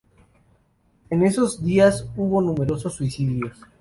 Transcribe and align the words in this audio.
En 1.11 1.21
esos 1.21 1.57
dos 1.59 1.63
días 1.63 2.07
hubo 2.17 2.41
numerosos 2.41 2.91
suicidios. 2.95 3.55